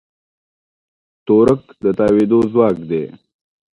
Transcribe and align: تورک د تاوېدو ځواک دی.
تورک 1.25 1.61
د 1.83 1.85
تاوېدو 1.99 2.39
ځواک 2.51 2.77
دی. 2.89 3.03